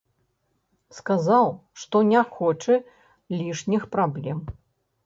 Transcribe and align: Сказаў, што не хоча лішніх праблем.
Сказаў, 0.99 1.45
што 1.83 2.01
не 2.11 2.25
хоча 2.33 2.81
лішніх 3.39 3.81
праблем. 3.95 4.37